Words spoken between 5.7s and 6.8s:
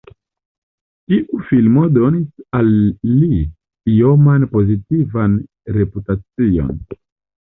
reputacion.